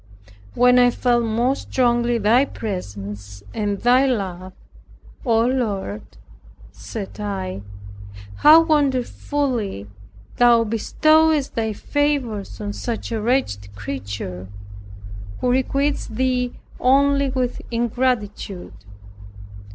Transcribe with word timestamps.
When 0.55 0.79
I 0.79 0.89
felt 0.89 1.25
most 1.25 1.71
strongly 1.71 2.17
Thy 2.17 2.43
presence, 2.43 3.43
and 3.53 3.79
Thy 3.81 4.07
love, 4.07 4.53
O 5.27 5.45
Lord, 5.45 6.01
said 6.71 7.19
I, 7.19 7.61
how 8.37 8.63
wonderfully 8.63 9.85
Thou 10.37 10.63
bestowest 10.63 11.53
Thy 11.53 11.73
favors 11.73 12.59
on 12.59 12.73
such 12.73 13.11
a 13.11 13.21
wretched 13.21 13.75
creature, 13.75 14.47
who 15.39 15.51
requites 15.51 16.07
Thee 16.07 16.57
only 16.79 17.29
with 17.29 17.61
ingratitude. 17.69 18.73